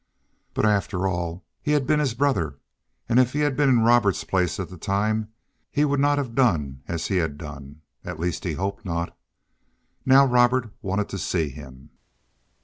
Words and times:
But, 0.55 0.65
after 0.65 1.07
all, 1.07 1.45
he 1.61 1.73
had 1.73 1.85
been 1.85 1.99
his 1.99 2.15
brother, 2.15 2.57
and 3.07 3.19
if 3.19 3.33
he 3.33 3.41
had 3.41 3.55
been 3.55 3.69
in 3.69 3.81
Robert's 3.81 4.23
place 4.23 4.59
at 4.59 4.69
the 4.69 4.75
time, 4.79 5.31
he 5.69 5.85
would 5.85 5.99
not 5.99 6.17
have 6.17 6.33
done 6.33 6.81
as 6.87 7.05
he 7.05 7.17
had 7.17 7.37
done; 7.37 7.81
at 8.03 8.19
least 8.19 8.43
he 8.43 8.53
hoped 8.53 8.83
not. 8.83 9.15
Now 10.03 10.25
Robert 10.25 10.73
wanted 10.81 11.07
to 11.09 11.19
see 11.19 11.49
him. 11.49 11.91